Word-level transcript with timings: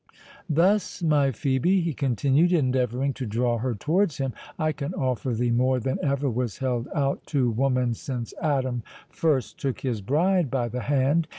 "Thus, 0.49 1.03
my 1.03 1.29
Phœbe," 1.29 1.83
he 1.83 1.93
continued, 1.93 2.51
endeavouring 2.51 3.13
to 3.13 3.25
draw 3.27 3.59
her 3.59 3.75
towards 3.75 4.17
him 4.17 4.33
"I 4.57 4.71
can 4.71 4.95
offer 4.95 5.31
thee 5.35 5.51
more 5.51 5.79
than 5.79 5.99
ever 6.03 6.27
was 6.27 6.57
held 6.57 6.87
out 6.95 7.23
to 7.27 7.51
woman 7.51 7.93
since 7.93 8.33
Adam 8.41 8.81
first 9.09 9.59
took 9.59 9.81
his 9.81 10.01
bride 10.01 10.49
by 10.49 10.69
the 10.69 10.81
hand. 10.81 11.27